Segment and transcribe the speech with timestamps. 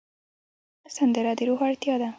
[0.95, 2.09] سندره د روح اړتیا ده